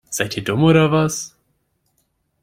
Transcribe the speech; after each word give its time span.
Seid 0.09 0.35
ihr 0.35 0.43
dumm 0.43 0.63
oder 0.63 0.91
was? 0.91 1.35